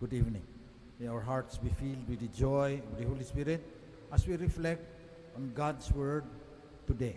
Good 0.00 0.12
evening. 0.12 0.42
May 0.98 1.06
our 1.06 1.20
hearts 1.20 1.56
be 1.56 1.68
filled 1.68 2.08
with 2.08 2.18
the 2.18 2.26
joy 2.26 2.82
of 2.90 2.98
the 2.98 3.06
Holy 3.06 3.22
Spirit 3.22 3.62
as 4.12 4.26
we 4.26 4.34
reflect 4.34 4.82
on 5.36 5.52
God's 5.54 5.90
Word 5.92 6.24
today. 6.84 7.16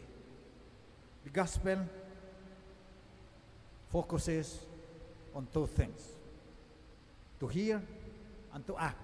The 1.24 1.32
Gospel 1.32 1.80
focuses 3.90 4.60
on 5.34 5.48
two 5.52 5.66
things 5.66 6.00
to 7.40 7.48
hear 7.48 7.82
and 8.54 8.66
to 8.68 8.78
act. 8.78 9.02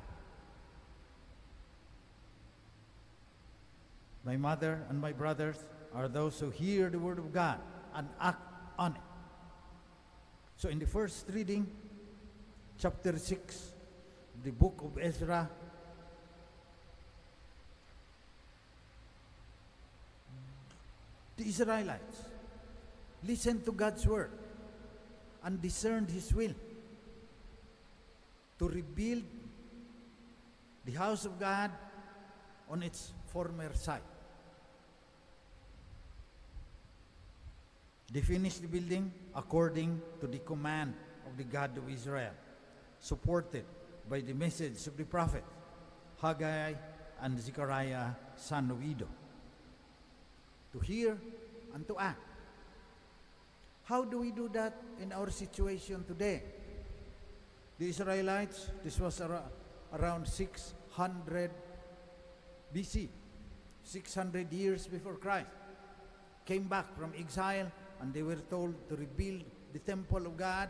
My 4.24 4.38
mother 4.38 4.86
and 4.88 5.02
my 5.02 5.14
brothers 5.14 5.58
are 5.96 6.08
those 6.08 6.40
who 6.40 6.52
hear 6.52 6.92
the 6.92 7.00
Word 7.00 7.18
of 7.18 7.34
God 7.34 7.60
and 7.96 8.08
act 8.22 8.40
on 8.78 8.92
it. 8.92 9.02
So, 10.58 10.70
in 10.70 10.78
the 10.78 10.86
first 10.86 11.26
reading, 11.34 11.68
chapter 12.80 13.18
6, 13.18 13.72
the 14.44 14.52
book 14.52 14.82
of 14.84 14.98
Ezra, 15.02 15.50
the 21.38 21.48
Israelites 21.48 22.24
listened 23.26 23.64
to 23.66 23.72
God's 23.72 24.06
word 24.06 24.32
and 25.44 25.62
discerned 25.62 26.10
His 26.10 26.34
will 26.34 26.54
to 28.60 28.68
rebuild 28.68 29.24
the 30.86 30.92
house 30.94 31.26
of 31.26 31.40
God 31.40 31.72
on 32.70 32.84
its 32.84 33.12
former 33.28 33.72
site. 33.74 34.02
They 38.12 38.22
finished 38.22 38.62
the 38.62 38.68
building 38.68 39.12
according 39.36 40.02
to 40.22 40.28
the 40.28 40.40
command 40.40 40.94
of 41.26 41.36
the 41.36 41.44
God 41.44 41.76
of 41.78 41.90
Israel, 41.90 42.32
supported 43.04 43.66
by 44.10 44.22
the 44.22 44.34
message 44.34 44.88
of 44.88 44.96
the 44.96 45.04
prophet 45.04 45.44
Haggai 46.22 46.74
and 47.22 47.38
Zechariah, 47.38 48.16
son 48.38 48.72
of 48.72 48.82
Edo, 48.82 49.08
to 50.72 50.80
hear 50.80 51.18
and 51.76 51.86
to 51.86 52.00
act. 52.00 52.24
How 53.84 54.06
do 54.06 54.20
we 54.20 54.32
do 54.32 54.48
that 54.54 54.74
in 55.02 55.12
our 55.12 55.30
situation 55.30 56.06
today? 56.08 56.44
The 57.78 57.90
Israelites, 57.90 58.70
this 58.86 58.98
was 58.98 59.20
ar- 59.20 59.52
around 59.92 60.26
600 60.26 61.52
BC, 62.74 63.10
600 63.84 64.54
years 64.54 64.88
before 64.88 65.16
Christ, 65.16 65.48
came 66.46 66.64
back 66.64 66.98
from 66.98 67.12
exile 67.20 67.70
and 68.00 68.14
they 68.14 68.24
were 68.24 68.40
told 68.50 68.74
to 68.88 68.96
rebuild 68.96 69.44
the 69.74 69.80
temple 69.80 70.26
of 70.26 70.38
God 70.38 70.70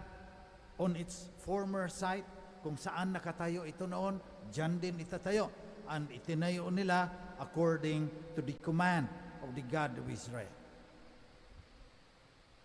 on 0.80 0.96
its 0.96 1.30
former 1.44 1.88
site 1.88 2.26
kung 2.64 2.80
saan 2.80 3.12
nakatayo 3.12 3.68
ito 3.68 3.84
noon, 3.84 4.18
dyan 4.50 4.80
din 4.80 4.98
itatayo. 5.04 5.52
And 5.92 6.08
itinayo 6.08 6.72
nila 6.72 7.12
according 7.44 8.08
to 8.36 8.42
the 8.42 8.56
command 8.64 9.12
of 9.44 9.52
the 9.52 9.62
God 9.68 10.00
of 10.00 10.08
Israel. 10.08 10.48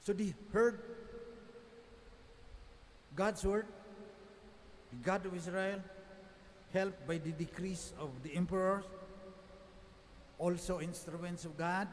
So 0.06 0.14
they 0.14 0.32
heard 0.54 0.78
God's 3.18 3.42
word, 3.42 3.66
the 4.94 5.02
God 5.02 5.26
of 5.26 5.34
Israel, 5.34 5.82
helped 6.72 7.02
by 7.02 7.18
the 7.18 7.34
decrees 7.34 7.92
of 7.98 8.14
the 8.22 8.30
emperors, 8.38 8.86
also 10.38 10.78
instruments 10.78 11.44
of 11.44 11.58
God, 11.58 11.88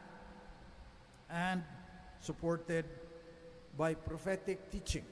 and 1.28 1.66
supported 2.20 2.86
by 3.76 3.94
prophetic 3.98 4.70
teaching. 4.70 5.04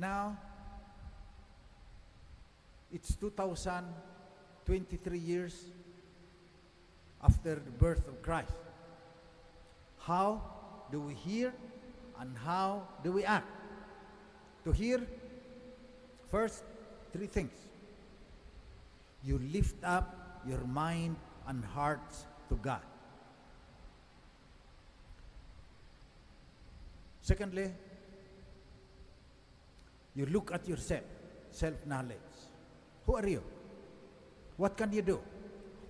Now, 0.00 0.36
it's 2.90 3.14
2023 3.16 5.18
years 5.18 5.66
after 7.22 7.56
the 7.56 7.70
birth 7.70 8.08
of 8.08 8.22
Christ. 8.22 8.54
How 9.98 10.40
do 10.90 11.02
we 11.02 11.12
hear 11.12 11.52
and 12.18 12.34
how 12.38 12.88
do 13.04 13.12
we 13.12 13.24
act? 13.24 13.46
To 14.64 14.72
hear, 14.72 15.06
first, 16.30 16.64
three 17.12 17.26
things. 17.26 17.52
You 19.22 19.38
lift 19.52 19.84
up 19.84 20.40
your 20.48 20.64
mind 20.64 21.16
and 21.46 21.62
hearts 21.62 22.24
to 22.48 22.54
God. 22.54 22.80
Secondly, 27.20 27.70
you 30.14 30.26
look 30.26 30.50
at 30.52 30.66
yourself, 30.66 31.04
self-knowledge. 31.50 32.30
Who 33.06 33.16
are 33.16 33.28
you? 33.28 33.42
What 34.56 34.76
can 34.76 34.92
you 34.92 35.02
do? 35.02 35.18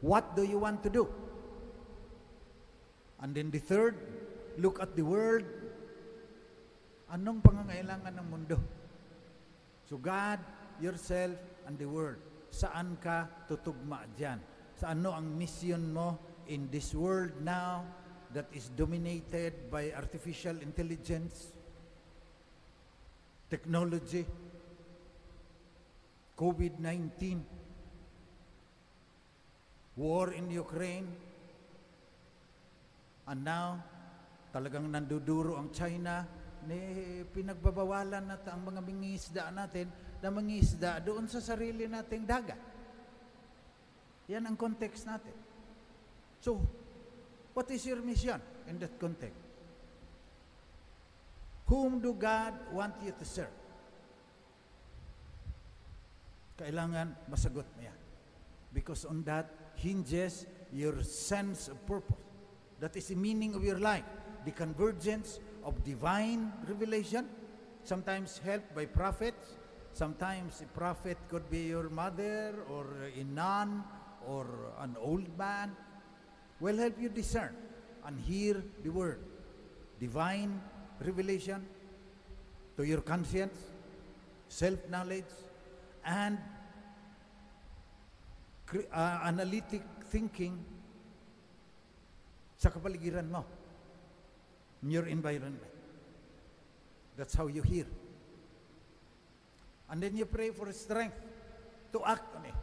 What 0.01 0.37
do 0.37 0.43
you 0.43 0.59
want 0.59 0.83
to 0.85 0.91
do? 0.91 1.09
And 3.21 3.35
then 3.35 3.51
the 3.51 3.59
third, 3.61 3.97
look 4.57 4.81
at 4.81 4.97
the 4.97 5.03
world. 5.03 5.45
Anong 7.13 7.43
pangangailangan 7.43 8.17
ng 8.17 8.27
mundo? 8.31 8.57
So 9.85 9.99
God, 9.99 10.39
yourself, 10.79 11.35
and 11.67 11.77
the 11.77 11.89
world. 11.91 12.17
Saan 12.49 12.97
ka 13.03 13.29
tutugma 13.51 14.07
dyan? 14.17 14.41
Sa 14.79 14.95
ano 14.95 15.13
ang 15.13 15.27
mission 15.37 15.93
mo 15.93 16.17
in 16.49 16.71
this 16.73 16.95
world 16.97 17.35
now 17.43 17.85
that 18.33 18.47
is 18.55 18.71
dominated 18.79 19.69
by 19.69 19.91
artificial 19.93 20.55
intelligence, 20.63 21.53
technology, 23.51 24.23
COVID-19, 26.39 27.43
war 29.99 30.31
in 30.33 30.47
Ukraine, 30.55 31.11
and 33.27 33.43
now, 33.43 33.83
talagang 34.55 34.87
nanduduro 34.89 35.59
ang 35.59 35.75
China, 35.75 36.25
ni 36.65 36.81
pinagbabawalan 37.33 38.25
natin 38.25 38.51
ang 38.53 38.63
mga 38.69 38.81
mangingisda 38.85 39.45
natin 39.49 39.87
na 40.21 40.29
mangingisda 40.29 41.01
doon 41.01 41.25
sa 41.27 41.41
sarili 41.41 41.89
nating 41.89 42.29
dagat. 42.29 42.61
Yan 44.29 44.47
ang 44.47 44.55
context 44.55 45.09
natin. 45.09 45.35
So, 46.39 46.61
what 47.57 47.67
is 47.73 47.83
your 47.83 47.99
mission 48.05 48.39
in 48.71 48.79
that 48.79 48.95
context? 49.01 49.50
Whom 51.71 52.03
do 52.03 52.19
God 52.19 52.53
want 52.75 52.99
you 52.99 53.15
to 53.15 53.25
serve? 53.25 53.55
Kailangan 56.59 57.15
masagot 57.31 57.63
mo 57.79 57.81
yan. 57.87 57.95
Because 58.75 59.07
on 59.07 59.23
that 59.23 59.47
hinges 59.79 60.51
your 60.75 60.99
sense 61.07 61.71
of 61.71 61.79
purpose. 61.87 62.19
That 62.83 62.99
is 62.99 63.07
the 63.07 63.15
meaning 63.15 63.55
of 63.55 63.63
your 63.63 63.79
life. 63.79 64.05
The 64.45 64.51
convergence 64.51 65.39
of 65.63 65.79
divine 65.87 66.51
revelation, 66.67 67.31
sometimes 67.87 68.43
helped 68.43 68.75
by 68.75 68.91
prophets. 68.91 69.55
Sometimes 69.95 70.63
a 70.63 70.69
prophet 70.75 71.19
could 71.31 71.47
be 71.51 71.71
your 71.71 71.87
mother 71.89 72.67
or 72.67 72.87
a 73.15 73.23
nun 73.23 73.85
or 74.27 74.75
an 74.83 74.97
old 74.99 75.31
man. 75.39 75.71
Will 76.59 76.77
help 76.77 76.99
you 76.99 77.09
discern 77.09 77.55
and 78.05 78.19
hear 78.19 78.59
the 78.83 78.91
word. 78.91 79.23
Divine 79.99 80.61
revelation 81.01 81.65
to 82.77 82.83
your 82.85 83.01
conscience, 83.01 83.57
self-knowledge, 84.49 85.33
and 86.05 86.39
uh, 88.93 89.19
analytic 89.27 89.83
thinking 90.09 90.57
sa 92.61 92.69
kapaligiran 92.69 93.25
mo, 93.25 93.45
in 94.85 94.93
your 94.93 95.09
environment. 95.09 95.65
That's 97.17 97.33
how 97.33 97.49
you 97.49 97.65
hear. 97.65 97.89
And 99.89 99.99
then 99.99 100.17
you 100.17 100.29
pray 100.29 100.53
for 100.53 100.69
strength 100.73 101.17
to 101.93 101.99
act 102.05 102.29
on 102.37 102.45
it. 102.47 102.59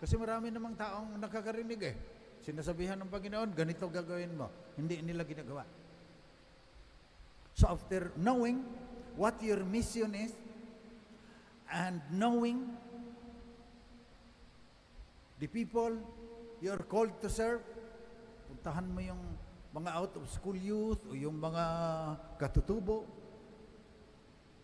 Kasi 0.00 0.16
marami 0.16 0.48
namang 0.48 0.74
taong 0.74 1.20
nakakarinig 1.20 1.80
eh. 1.84 1.96
Sinasabihan 2.40 2.96
ng 2.96 3.12
Panginoon, 3.12 3.52
ganito 3.52 3.84
gagawin 3.92 4.32
mo. 4.32 4.48
Hindi 4.74 5.04
nila 5.04 5.22
ginagawa. 5.28 5.62
So 7.60 7.68
after 7.68 8.08
knowing 8.16 8.64
what 9.20 9.36
your 9.44 9.60
mission 9.68 10.16
is, 10.16 10.32
and 11.68 12.00
knowing 12.08 12.72
the 15.36 15.44
people 15.44 15.92
you're 16.64 16.80
called 16.88 17.12
to 17.20 17.28
serve, 17.28 17.60
puntahan 18.48 18.88
mo 18.88 19.04
yung 19.04 19.20
mga 19.76 19.90
out 19.92 20.16
of 20.16 20.24
school 20.32 20.56
youth 20.56 21.04
o 21.04 21.12
yung 21.12 21.36
mga 21.36 21.64
katutubo. 22.40 23.04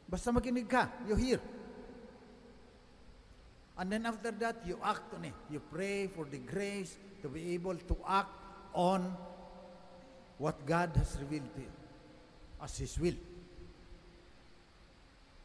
Basta 0.08 0.32
makinig 0.32 0.64
ka, 0.64 0.88
you 1.04 1.20
hear. 1.20 1.40
And 3.76 3.92
then 3.92 4.08
after 4.08 4.32
that, 4.40 4.64
you 4.64 4.80
act 4.80 5.12
on 5.12 5.28
it. 5.28 5.36
You 5.52 5.60
pray 5.60 6.08
for 6.08 6.24
the 6.24 6.40
grace 6.40 6.96
to 7.20 7.28
be 7.28 7.52
able 7.52 7.76
to 7.76 7.94
act 8.08 8.32
on 8.72 9.12
what 10.40 10.56
God 10.64 10.96
has 10.96 11.12
revealed 11.20 11.52
to 11.60 11.68
you 11.68 11.76
as 12.60 12.72
His 12.78 12.96
will. 12.96 13.18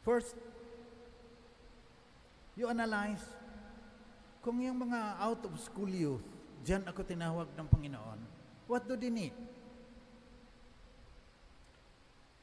First, 0.02 0.34
you 2.58 2.66
analyze 2.66 3.22
kung 4.42 4.58
yung 4.58 4.82
mga 4.82 5.22
out 5.22 5.42
of 5.46 5.54
school 5.62 5.86
youth, 5.86 6.26
diyan 6.66 6.82
ako 6.90 7.06
tinawag 7.06 7.46
ng 7.54 7.66
Panginoon, 7.70 8.18
what 8.66 8.82
do 8.90 8.98
they 8.98 9.10
need? 9.10 9.34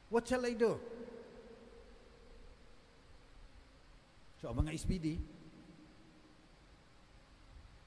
What 0.07 0.25
shall 0.25 0.41
I 0.47 0.55
do? 0.55 0.79
So, 4.39 4.47
ang 4.49 4.63
mga 4.63 4.71
SBD, 4.79 5.19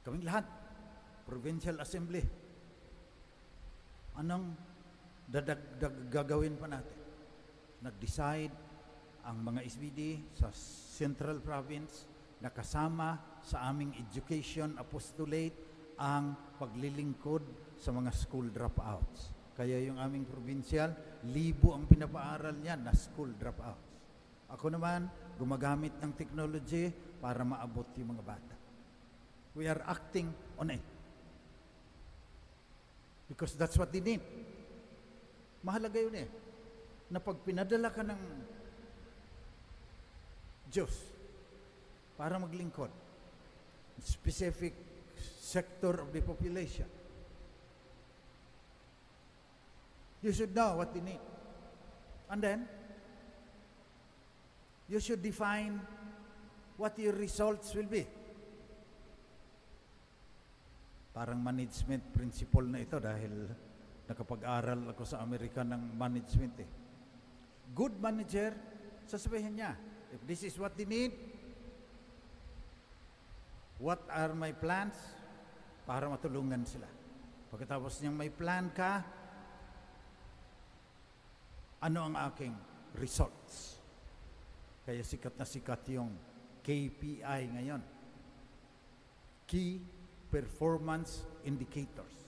kaming 0.04 0.28
lahat, 0.28 0.44
Provincial 1.24 1.80
Assembly, 1.80 2.20
anong 4.20 4.52
dadag, 5.26 5.60
gagawin 6.10 6.58
pa 6.58 6.66
natin? 6.70 6.98
Nag-decide 7.82 8.54
ang 9.22 9.38
mga 9.42 9.60
SBD 9.66 10.18
sa 10.34 10.50
Central 10.94 11.38
Province 11.42 12.06
na 12.42 12.50
kasama 12.50 13.38
sa 13.42 13.70
aming 13.70 13.94
education 14.02 14.74
apostolate 14.78 15.54
ang 15.98 16.34
paglilingkod 16.58 17.42
sa 17.78 17.94
mga 17.94 18.10
school 18.10 18.50
dropouts. 18.50 19.30
Kaya 19.54 19.78
yung 19.84 20.00
aming 20.02 20.26
provincial, 20.26 20.90
libo 21.30 21.74
ang 21.76 21.86
pinapaaral 21.86 22.56
niya 22.58 22.74
na 22.74 22.90
school 22.90 23.30
dropouts. 23.38 23.90
Ako 24.50 24.74
naman, 24.74 25.06
gumagamit 25.38 25.94
ng 26.02 26.12
technology 26.18 26.90
para 27.22 27.46
maabot 27.46 27.86
yung 27.94 28.18
mga 28.18 28.24
bata. 28.26 28.56
We 29.54 29.68
are 29.70 29.80
acting 29.86 30.32
on 30.58 30.72
it. 30.72 30.84
Because 33.30 33.54
that's 33.54 33.78
what 33.78 33.92
they 33.92 34.02
need. 34.02 34.20
Mahalaga 35.62 35.98
yun 35.98 36.16
eh. 36.18 36.28
Na 37.10 37.22
pag 37.22 37.38
pinadala 37.46 37.88
ka 37.94 38.02
ng 38.02 38.22
Diyos 40.72 40.94
para 42.18 42.40
maglingkod, 42.40 42.88
specific 44.02 44.72
sector 45.38 46.00
of 46.00 46.10
the 46.10 46.22
population, 46.24 46.88
you 50.24 50.32
should 50.32 50.54
know 50.54 50.80
what 50.80 50.94
they 50.94 51.04
need. 51.04 51.20
And 52.32 52.40
then, 52.40 52.64
you 54.88 54.98
should 54.98 55.20
define 55.20 55.80
what 56.80 56.98
your 56.98 57.12
results 57.12 57.74
will 57.76 57.90
be. 57.90 58.08
Parang 61.12 61.36
management 61.36 62.00
principle 62.16 62.64
na 62.64 62.80
ito 62.80 62.96
dahil 62.96 63.52
nakapag-aral 64.12 64.92
ako 64.92 65.02
sa 65.08 65.24
Amerika 65.24 65.64
ng 65.64 65.96
management 65.96 66.54
eh. 66.60 66.68
Good 67.72 67.96
manager, 67.96 68.52
sasabihin 69.08 69.56
niya, 69.56 69.72
if 70.12 70.20
this 70.28 70.44
is 70.44 70.54
what 70.60 70.76
they 70.76 70.84
need, 70.84 71.16
what 73.80 74.04
are 74.12 74.36
my 74.36 74.52
plans 74.52 74.94
para 75.88 76.06
matulungan 76.06 76.62
sila. 76.68 76.86
Pagkatapos 77.48 78.04
niyang 78.04 78.16
may 78.16 78.28
plan 78.28 78.68
ka, 78.70 79.00
ano 81.82 82.12
ang 82.12 82.14
aking 82.30 82.54
results? 83.00 83.80
Kaya 84.86 85.02
sikat 85.02 85.34
na 85.40 85.48
sikat 85.48 85.82
yung 85.90 86.12
KPI 86.62 87.40
ngayon. 87.58 87.82
Key 89.48 89.82
Performance 90.30 91.26
Indicators. 91.44 92.21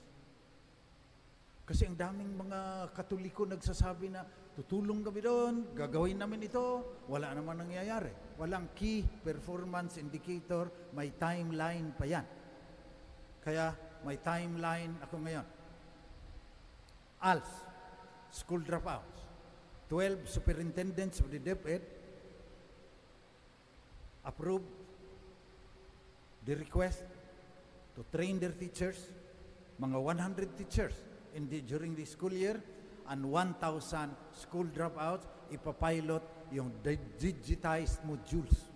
Kasi 1.65 1.89
ang 1.89 1.97
daming 1.97 2.29
mga 2.37 2.93
katoliko 2.93 3.49
nagsasabi 3.49 4.13
na 4.13 4.21
tutulong 4.53 5.01
kami 5.01 5.25
doon, 5.25 5.73
gagawin 5.73 6.21
namin 6.21 6.45
ito, 6.45 6.85
wala 7.09 7.33
naman 7.33 7.65
nangyayari. 7.65 8.13
Walang 8.37 8.69
key 8.77 9.01
performance 9.25 9.97
indicator, 9.97 10.69
may 10.93 11.17
timeline 11.17 11.89
pa 11.97 12.05
yan. 12.05 12.27
Kaya 13.41 13.73
may 14.05 14.21
timeline 14.21 14.93
ako 15.01 15.17
ngayon. 15.25 15.47
ALS, 17.25 17.49
school 18.29 18.61
dropouts, 18.61 19.25
12 19.89 20.29
superintendents 20.29 21.25
of 21.25 21.33
the 21.33 21.41
DepEd 21.41 21.81
approved 24.21 24.69
the 26.45 26.61
request 26.61 27.09
to 27.97 28.05
train 28.13 28.37
their 28.37 28.53
teachers, 28.53 29.01
mga 29.81 29.97
100 29.97 30.61
teachers 30.61 31.14
in 31.35 31.49
the, 31.51 31.61
during 31.61 31.95
the 31.95 32.05
school 32.05 32.33
year, 32.33 32.63
and 33.09 33.25
1,000 33.25 34.11
school 34.33 34.65
dropouts, 34.65 35.27
ipapilot 35.53 36.23
yung 36.53 36.73
di- 36.83 36.99
digitized 37.21 38.01
modules. 38.07 38.73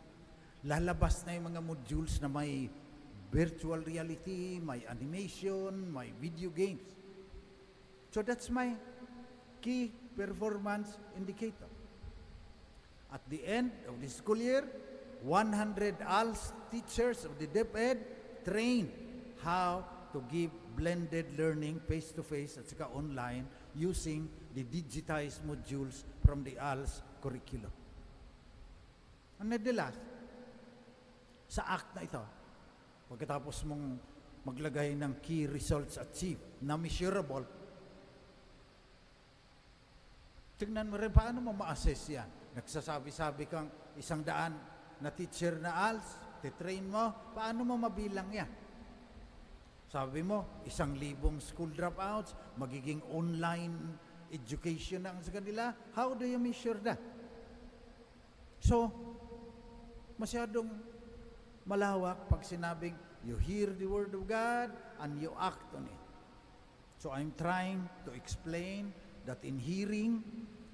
Lalabas 0.67 1.25
na 1.25 1.39
yung 1.39 1.55
mga 1.55 1.63
modules 1.65 2.21
na 2.21 2.29
may 2.29 2.69
virtual 3.31 3.81
reality, 3.81 4.61
may 4.61 4.85
animation, 4.91 5.93
may 5.93 6.13
video 6.21 6.51
games. 6.51 6.85
So 8.11 8.23
that's 8.23 8.51
my 8.51 8.75
key 9.61 9.93
performance 10.17 10.97
indicator. 11.17 11.69
At 13.13 13.21
the 13.31 13.41
end 13.47 13.73
of 13.89 14.01
the 14.01 14.09
school 14.09 14.37
year, 14.37 14.65
100 15.23 15.97
ALS 16.05 16.53
teachers 16.71 17.25
of 17.25 17.39
the 17.39 17.47
DepEd 17.47 17.99
trained 18.45 18.93
how 19.43 19.85
to 20.13 20.23
give 20.31 20.51
blended 20.79 21.35
learning 21.35 21.83
face-to-face 21.83 22.63
at 22.63 22.71
saka 22.71 22.87
online 22.95 23.43
using 23.75 24.31
the 24.55 24.63
digitized 24.63 25.43
modules 25.43 26.07
from 26.23 26.47
the 26.47 26.55
ALS 26.55 27.03
curriculum. 27.19 27.75
Ang 29.43 29.51
nadilas, 29.51 29.99
sa 31.51 31.67
act 31.67 31.99
na 31.99 32.07
ito, 32.07 32.23
pagkatapos 33.11 33.67
mong 33.67 33.85
maglagay 34.47 34.95
ng 34.95 35.19
key 35.19 35.51
results 35.51 35.99
achieved 35.99 36.63
na 36.63 36.79
measurable, 36.79 37.43
tignan 40.59 40.87
mo 40.87 40.95
rin 40.95 41.11
paano 41.11 41.43
mo 41.43 41.51
ma-assess 41.59 42.03
yan. 42.15 42.29
Nagsasabi-sabi 42.55 43.51
kang 43.51 43.67
isang 43.99 44.23
daan 44.23 44.55
na 45.03 45.11
teacher 45.11 45.59
na 45.59 45.91
ALS, 45.91 46.39
titrain 46.39 46.87
mo, 46.87 47.35
paano 47.35 47.67
mo 47.67 47.75
mabilang 47.75 48.31
yan? 48.31 48.68
Sabi 49.89 50.21
mo, 50.21 50.61
isang 50.69 50.93
libong 51.01 51.41
school 51.41 51.73
dropouts, 51.73 52.37
magiging 52.61 53.01
online 53.09 53.73
education 54.29 55.01
na 55.01 55.17
ang 55.17 55.25
sa 55.25 55.33
kanila. 55.33 55.73
How 55.97 56.13
do 56.13 56.29
you 56.29 56.37
measure 56.37 56.77
that? 56.85 57.01
So, 58.61 58.93
masyadong 60.21 60.69
malawak 61.65 62.29
pag 62.29 62.45
sinabing 62.45 62.97
you 63.25 63.41
hear 63.41 63.73
the 63.73 63.89
word 63.89 64.13
of 64.13 64.29
God 64.29 64.73
and 65.01 65.17
you 65.17 65.33
act 65.41 65.73
on 65.73 65.89
it. 65.89 66.03
So 66.99 67.13
I'm 67.13 67.33
trying 67.39 67.89
to 68.05 68.11
explain 68.13 68.93
that 69.25 69.39
in 69.45 69.59
hearing, 69.59 70.25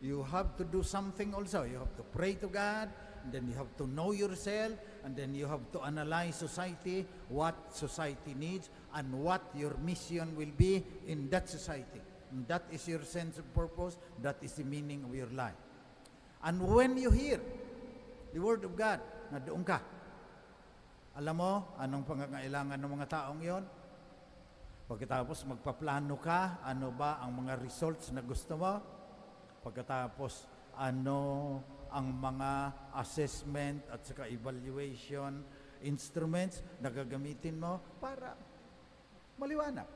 you 0.00 0.22
have 0.30 0.56
to 0.56 0.64
do 0.64 0.82
something 0.82 1.34
also. 1.34 1.64
You 1.64 1.78
have 1.78 1.94
to 1.96 2.06
pray 2.14 2.34
to 2.40 2.48
God, 2.48 2.88
then 3.32 3.48
you 3.48 3.54
have 3.54 3.72
to 3.78 3.86
know 3.86 4.12
yourself, 4.12 4.72
and 5.04 5.16
then 5.16 5.34
you 5.34 5.46
have 5.46 5.64
to 5.72 5.80
analyze 5.80 6.36
society, 6.36 7.06
what 7.28 7.54
society 7.72 8.34
needs, 8.36 8.68
and 8.92 9.08
what 9.12 9.40
your 9.54 9.72
mission 9.80 10.36
will 10.36 10.52
be 10.56 10.84
in 11.06 11.28
that 11.30 11.48
society. 11.48 12.00
And 12.32 12.48
that 12.48 12.66
is 12.72 12.88
your 12.88 13.04
sense 13.06 13.38
of 13.38 13.46
purpose, 13.54 13.96
that 14.20 14.36
is 14.42 14.52
the 14.58 14.64
meaning 14.64 15.04
of 15.04 15.14
your 15.14 15.30
life. 15.32 15.56
And 16.42 16.60
when 16.60 16.98
you 16.98 17.10
hear 17.10 17.40
the 18.34 18.40
word 18.40 18.64
of 18.64 18.76
God, 18.76 19.00
na 19.32 19.40
doon 19.40 19.64
ka, 19.64 19.80
alam 21.14 21.38
mo, 21.38 21.72
anong 21.78 22.04
pangangailangan 22.04 22.76
ng 22.76 22.90
mga 22.90 23.06
taong 23.06 23.40
yon? 23.40 23.64
Pagkatapos 24.84 25.46
magpaplano 25.46 26.18
ka, 26.18 26.60
ano 26.60 26.92
ba 26.92 27.22
ang 27.22 27.46
mga 27.46 27.56
results 27.62 28.10
na 28.10 28.20
gusto 28.20 28.58
mo? 28.58 28.82
Pagkatapos, 29.64 30.44
ano 30.76 31.16
ang 31.94 32.10
mga 32.10 32.74
assessment 32.98 33.86
at 33.86 34.02
saka 34.02 34.26
evaluation 34.26 35.46
instruments 35.86 36.58
na 36.82 36.90
gagamitin 36.90 37.54
mo 37.54 37.78
para 38.02 38.34
maliwanag. 39.38 39.86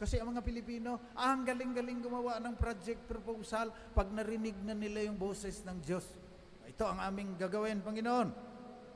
Kasi 0.00 0.16
ang 0.16 0.32
mga 0.32 0.40
Pilipino, 0.40 1.12
ah, 1.12 1.36
ang 1.36 1.44
galing-galing 1.44 2.00
gumawa 2.00 2.40
ng 2.40 2.56
project 2.56 3.04
proposal 3.04 3.68
pag 3.92 4.08
narinig 4.08 4.56
na 4.64 4.72
nila 4.72 5.04
yung 5.04 5.20
boses 5.20 5.60
ng 5.60 5.76
Diyos. 5.84 6.06
Ito 6.64 6.88
ang 6.88 7.04
aming 7.04 7.36
gagawin, 7.36 7.84
Panginoon. 7.84 8.28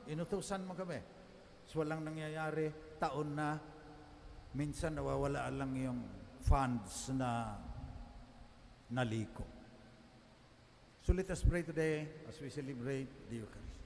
Inutusan 0.09 0.65
mo 0.65 0.73
kami. 0.73 0.97
So 1.69 1.85
walang 1.85 2.01
nangyayari, 2.01 2.97
taon 2.97 3.37
na, 3.37 3.53
minsan 4.57 4.97
nawawala 4.97 5.45
lang 5.53 5.77
yung 5.77 5.99
funds 6.41 7.13
na 7.13 7.53
naliko. 8.89 9.54
So 11.05 11.13
let 11.13 11.29
us 11.29 11.43
pray 11.43 11.61
today 11.61 12.07
as 12.27 12.41
we 12.41 12.49
celebrate 12.49 13.05
the 13.29 13.35
Eucharist. 13.35 13.77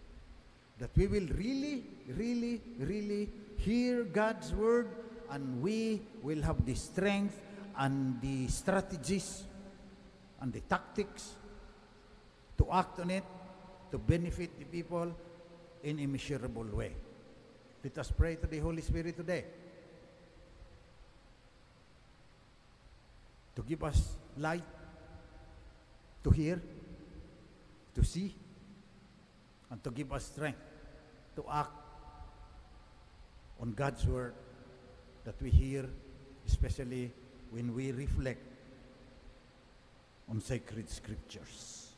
That 0.79 0.89
we 0.95 1.05
will 1.05 1.27
really, 1.35 1.83
really, 2.15 2.61
really 2.79 3.29
hear 3.57 4.05
God's 4.05 4.53
word 4.53 4.87
and 5.29 5.61
we 5.61 5.99
will 6.23 6.41
have 6.43 6.65
the 6.65 6.75
strength 6.75 7.35
and 7.77 8.21
the 8.21 8.47
strategies 8.47 9.43
and 10.39 10.53
the 10.53 10.61
tactics 10.61 11.33
to 12.57 12.65
act 12.71 13.01
on 13.01 13.09
it 13.09 13.25
to 13.91 13.97
benefit 13.97 14.57
the 14.57 14.63
people 14.63 15.13
in 15.83 15.99
a 15.99 16.07
measurable 16.07 16.67
way. 16.71 16.93
Let 17.83 17.97
us 17.97 18.11
pray 18.11 18.37
to 18.37 18.47
the 18.47 18.59
Holy 18.59 18.81
Spirit 18.81 19.17
today 19.17 19.43
to 23.57 23.61
give 23.61 23.83
us 23.83 24.15
light, 24.37 24.63
to 26.23 26.29
hear, 26.29 26.61
to 27.99 28.05
see, 28.05 28.33
and 29.69 29.83
to 29.83 29.91
give 29.91 30.11
us 30.13 30.25
strength 30.25 30.59
to 31.35 31.43
act 31.51 31.71
on 33.61 33.73
God's 33.73 34.05
word 34.07 34.33
that 35.25 35.35
we 35.41 35.49
hear, 35.49 35.85
especially 36.47 37.11
when 37.51 37.75
we 37.75 37.91
reflect 37.91 38.41
on 40.29 40.39
sacred 40.39 40.89
scriptures. 40.89 41.88